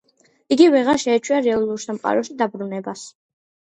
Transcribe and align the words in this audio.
იგი 0.55 0.69
ვეღარ 0.77 1.03
შეეჩვია 1.05 1.43
რეალურ 1.51 1.87
სამყაროში 1.87 2.43
დაბრუნებას. 2.45 3.09